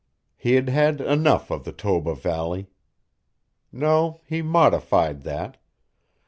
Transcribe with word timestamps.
He 0.35 0.53
had 0.55 0.67
had 0.67 0.99
enough 0.99 1.51
of 1.51 1.63
the 1.63 1.71
Toba 1.71 2.15
Valley. 2.15 2.71
No, 3.71 4.19
he 4.25 4.41
modified 4.41 5.21
that. 5.21 5.57